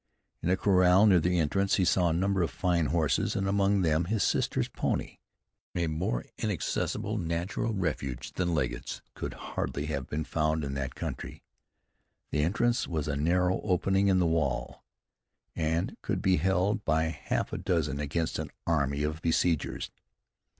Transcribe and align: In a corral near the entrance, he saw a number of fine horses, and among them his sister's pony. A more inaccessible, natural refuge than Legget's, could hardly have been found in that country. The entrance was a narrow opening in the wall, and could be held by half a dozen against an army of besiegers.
In 0.41 0.49
a 0.49 0.57
corral 0.57 1.05
near 1.05 1.19
the 1.19 1.37
entrance, 1.37 1.75
he 1.75 1.85
saw 1.85 2.09
a 2.09 2.13
number 2.13 2.41
of 2.41 2.49
fine 2.49 2.87
horses, 2.87 3.35
and 3.35 3.47
among 3.47 3.83
them 3.83 4.05
his 4.05 4.23
sister's 4.23 4.67
pony. 4.67 5.19
A 5.75 5.85
more 5.85 6.25
inaccessible, 6.39 7.19
natural 7.19 7.75
refuge 7.75 8.31
than 8.33 8.55
Legget's, 8.55 9.03
could 9.13 9.35
hardly 9.35 9.85
have 9.85 10.07
been 10.07 10.23
found 10.23 10.63
in 10.63 10.73
that 10.73 10.95
country. 10.95 11.43
The 12.31 12.41
entrance 12.41 12.87
was 12.87 13.07
a 13.07 13.15
narrow 13.15 13.61
opening 13.61 14.07
in 14.07 14.17
the 14.17 14.25
wall, 14.25 14.83
and 15.55 15.95
could 16.01 16.23
be 16.23 16.37
held 16.37 16.83
by 16.83 17.03
half 17.09 17.53
a 17.53 17.59
dozen 17.59 17.99
against 17.99 18.39
an 18.39 18.49
army 18.65 19.03
of 19.03 19.21
besiegers. 19.21 19.91